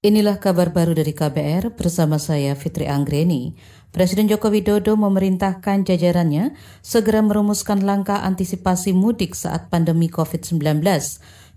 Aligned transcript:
Inilah 0.00 0.40
kabar 0.40 0.72
baru 0.72 0.96
dari 0.96 1.12
KBR 1.12 1.76
bersama 1.76 2.16
saya 2.16 2.56
Fitri 2.56 2.88
Anggreni. 2.88 3.52
Presiden 3.92 4.32
Joko 4.32 4.48
Widodo 4.48 4.96
memerintahkan 4.96 5.84
jajarannya 5.84 6.56
segera 6.80 7.20
merumuskan 7.20 7.84
langkah 7.84 8.24
antisipasi 8.24 8.96
mudik 8.96 9.36
saat 9.36 9.68
pandemi 9.68 10.08
COVID-19. 10.08 10.80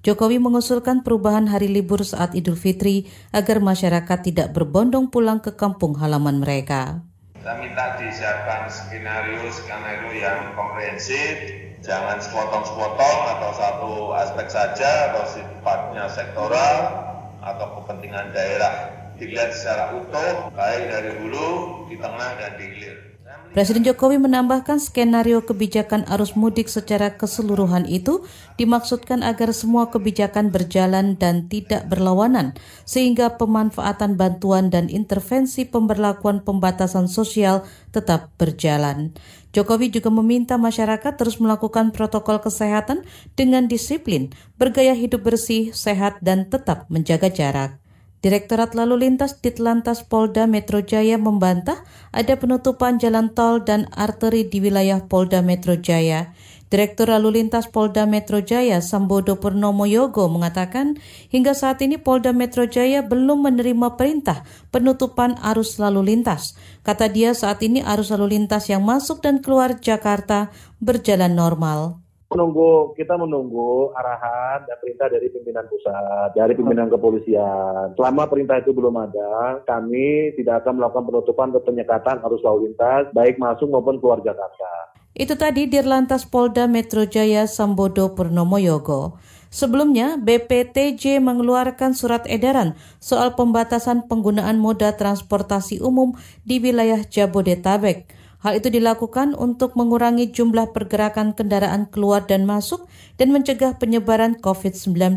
Jokowi 0.03 0.43
mengusulkan 0.43 1.07
perubahan 1.07 1.47
hari 1.47 1.71
libur 1.71 2.03
saat 2.03 2.35
Idul 2.35 2.59
Fitri 2.59 3.07
agar 3.31 3.63
masyarakat 3.63 4.19
tidak 4.27 4.52
berbondong 4.52 5.07
pulang 5.07 5.39
ke 5.39 5.55
kampung 5.55 5.96
halaman 5.96 6.44
mereka. 6.44 7.00
Kita 7.39 7.55
minta 7.64 7.96
disiapkan 7.96 8.68
skenario-skenario 8.68 10.20
yang 10.20 10.52
komprehensif, 10.52 11.48
jangan 11.80 12.20
sepotong-sepotong 12.20 13.20
atau 13.39 13.52
satu 13.55 13.91
aspek 14.20 14.52
saja 14.52 15.16
atau 15.16 15.23
sifatnya 15.32 16.12
sektoral, 16.12 17.12
atau 17.44 17.84
kepentingan 17.84 18.32
daerah 18.32 18.73
dilihat 19.20 19.54
secara 19.54 20.00
utuh 20.00 20.50
baik 20.56 20.84
dari 20.89 21.11
hulu, 21.21 21.50
di 21.92 21.96
tengah 22.01 22.29
dan 22.39 22.51
di 22.57 22.65
hilir. 22.65 23.12
Presiden 23.54 23.86
Jokowi 23.86 24.18
menambahkan 24.18 24.82
skenario 24.82 25.46
kebijakan 25.46 26.10
arus 26.10 26.33
mudik 26.33 26.65
secara 26.65 27.21
keseluruhan 27.21 27.86
itu 27.86 28.25
dimaksudkan 28.57 29.21
agar 29.21 29.54
semua 29.54 29.93
kebijakan 29.93 30.50
berjalan 30.50 31.21
dan 31.21 31.46
tidak 31.54 31.86
berlawanan, 31.86 32.58
sehingga 32.81 33.38
pemanfaatan 33.38 34.17
bantuan 34.17 34.73
dan 34.73 34.89
intervensi 34.89 35.69
pemberlakuan 35.69 36.42
pembatasan 36.42 37.06
sosial 37.06 37.61
tetap 37.94 38.33
berjalan. 38.42 39.14
Jokowi 39.53 39.94
juga 39.94 40.09
meminta 40.09 40.58
masyarakat 40.58 41.14
terus 41.14 41.38
melakukan 41.38 41.94
protokol 41.94 42.42
kesehatan 42.42 43.06
dengan 43.38 43.70
disiplin, 43.70 44.34
bergaya 44.58 44.97
hidup 44.97 45.30
bersih, 45.30 45.70
sehat, 45.78 46.17
dan 46.25 46.50
tetap 46.50 46.89
menjaga 46.89 47.30
jarak. 47.30 47.83
Direktorat 48.23 48.72
Lalu 48.72 49.03
Lintas 49.03 49.44
Ditlantas 49.44 50.08
Polda 50.08 50.47
Metro 50.47 50.80
Jaya 50.80 51.19
membantah 51.19 51.83
ada 52.16 52.39
penutupan 52.39 52.95
jalan 52.95 53.36
tol 53.36 53.67
dan 53.67 53.92
arteri 53.92 54.48
di 54.48 54.64
wilayah 54.64 55.03
Polda 55.03 55.44
Metro 55.44 55.75
Jaya. 55.75 56.31
Direktur 56.72 57.11
Lalu 57.11 57.44
Lintas 57.44 57.67
Polda 57.67 58.08
Metro 58.08 58.39
Jaya 58.39 58.80
Sambodo 58.80 59.44
Purnomo 59.44 59.83
Yogo 59.83 60.31
mengatakan 60.31 60.95
hingga 61.36 61.52
saat 61.52 61.83
ini 61.83 62.00
Polda 62.00 62.31
Metro 62.31 62.64
Jaya 62.64 63.03
belum 63.03 63.44
menerima 63.44 64.00
perintah 64.00 64.48
penutupan 64.72 65.36
arus 65.44 65.76
lalu 65.76 66.16
lintas. 66.16 66.55
Kata 66.88 67.11
dia 67.11 67.36
saat 67.36 67.59
ini 67.59 67.83
arus 67.83 68.08
lalu 68.16 68.39
lintas 68.39 68.72
yang 68.72 68.88
masuk 68.88 69.20
dan 69.20 69.44
keluar 69.44 69.76
Jakarta 69.83 70.48
berjalan 70.80 71.36
normal 71.36 72.03
menunggu 72.34 72.98
kita 72.98 73.14
menunggu 73.16 73.94
arahan 73.94 74.66
dan 74.66 74.76
perintah 74.81 75.08
dari 75.08 75.30
pimpinan 75.30 75.66
pusat, 75.70 76.34
dari 76.34 76.53
pimpinan 76.58 76.89
kepolisian. 76.89 77.94
Selama 77.94 78.26
perintah 78.26 78.58
itu 78.58 78.73
belum 78.73 78.98
ada, 78.98 79.62
kami 79.64 80.34
tidak 80.36 80.66
akan 80.66 80.81
melakukan 80.81 81.06
penutupan 81.06 81.54
atau 81.54 81.61
penyekatan 81.61 82.17
arus 82.26 82.42
lalu 82.42 82.73
lintas 82.73 83.08
baik 83.14 83.38
masuk 83.38 83.70
maupun 83.70 84.02
keluar 84.02 84.20
Jakarta. 84.26 84.94
Itu 85.14 85.38
tadi 85.38 85.70
Dirlantas 85.70 86.26
Polda 86.26 86.66
Metro 86.66 87.06
Jaya 87.06 87.45
Sambodo 87.45 88.17
Purnomo 88.17 88.58
Yogo. 88.58 89.22
Sebelumnya, 89.54 90.17
BPTJ 90.17 91.22
mengeluarkan 91.22 91.94
surat 91.94 92.26
edaran 92.26 92.73
soal 92.98 93.38
pembatasan 93.38 94.09
penggunaan 94.09 94.58
moda 94.58 94.98
transportasi 94.98 95.78
umum 95.78 96.17
di 96.42 96.58
wilayah 96.58 97.06
Jabodetabek. 97.06 98.23
Hal 98.44 98.59
itu 98.59 98.67
dilakukan 98.67 99.39
untuk 99.39 99.80
mengurangi 99.80 100.27
jumlah 100.27 100.75
pergerakan 100.75 101.31
kendaraan 101.31 101.88
keluar 101.88 102.27
dan 102.27 102.44
masuk 102.44 102.91
dan 103.16 103.31
mencegah 103.31 103.80
penyebaran 103.80 104.36
COVID-19. 104.44 105.16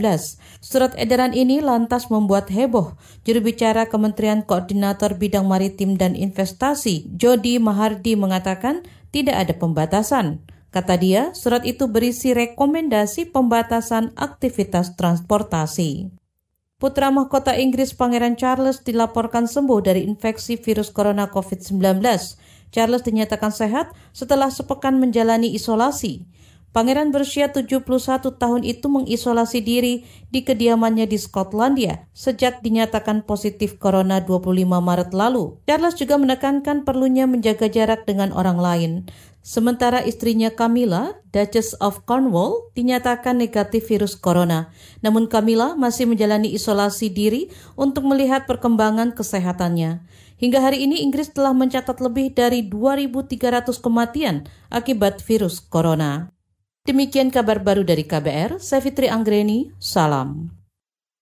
Surat 0.63 0.95
edaran 0.95 1.35
ini 1.35 1.59
lantas 1.59 2.07
membuat 2.07 2.55
heboh. 2.55 2.95
Juru 3.27 3.43
bicara 3.43 3.91
Kementerian 3.91 4.47
Koordinator 4.47 5.19
Bidang 5.19 5.51
Maritim 5.51 5.99
dan 5.99 6.15
Investasi, 6.15 7.11
Jody 7.19 7.59
Mahardi 7.59 8.15
mengatakan 8.15 8.87
tidak 9.11 9.43
ada 9.43 9.55
pembatasan. 9.59 10.47
Kata 10.71 10.95
dia, 10.95 11.35
surat 11.35 11.67
itu 11.67 11.91
berisi 11.91 12.31
rekomendasi 12.31 13.35
pembatasan 13.35 14.15
aktivitas 14.15 14.95
transportasi. 14.95 16.15
Putra 16.77 17.09
mahkota 17.09 17.57
Inggris 17.57 17.97
Pangeran 17.97 18.37
Charles 18.37 18.85
dilaporkan 18.85 19.49
sembuh 19.49 19.81
dari 19.81 20.05
infeksi 20.05 20.61
virus 20.61 20.93
corona 20.93 21.25
COVID-19. 21.33 22.05
Charles 22.77 23.01
dinyatakan 23.09 23.57
sehat 23.57 23.97
setelah 24.13 24.53
sepekan 24.53 25.01
menjalani 25.01 25.57
isolasi. 25.57 26.29
Pangeran 26.77 27.09
berusia 27.09 27.49
71 27.49 27.89
tahun 28.37 28.61
itu 28.61 28.85
mengisolasi 28.93 29.65
diri 29.65 30.05
di 30.29 30.45
kediamannya 30.45 31.09
di 31.09 31.17
Skotlandia 31.17 32.05
sejak 32.13 32.61
dinyatakan 32.61 33.25
positif 33.25 33.81
corona 33.81 34.21
25 34.21 34.69
Maret 34.69 35.17
lalu. 35.17 35.57
Charles 35.65 35.97
juga 35.97 36.21
menekankan 36.21 36.85
perlunya 36.85 37.25
menjaga 37.25 37.73
jarak 37.73 38.05
dengan 38.05 38.29
orang 38.37 38.61
lain. 38.61 38.93
Sementara 39.47 40.03
istrinya 40.03 40.51
Camilla, 40.51 41.23
Duchess 41.31 41.79
of 41.79 42.03
Cornwall, 42.03 42.75
dinyatakan 42.75 43.39
negatif 43.39 43.87
virus 43.87 44.19
corona. 44.19 44.75
Namun 45.07 45.31
Camilla 45.31 45.79
masih 45.79 46.11
menjalani 46.11 46.51
isolasi 46.51 47.15
diri 47.15 47.55
untuk 47.79 48.11
melihat 48.11 48.51
perkembangan 48.51 49.15
kesehatannya. 49.15 50.03
Hingga 50.43 50.59
hari 50.59 50.83
ini 50.91 50.99
Inggris 51.07 51.31
telah 51.31 51.55
mencatat 51.55 52.03
lebih 52.03 52.35
dari 52.35 52.67
2.300 52.67 53.71
kematian 53.79 54.51
akibat 54.67 55.23
virus 55.23 55.63
corona. 55.63 56.35
Demikian 56.83 57.31
kabar 57.31 57.63
baru 57.63 57.87
dari 57.87 58.03
KBR, 58.03 58.59
saya 58.59 58.83
Fitri 58.83 59.07
Anggreni, 59.07 59.71
salam. 59.79 60.56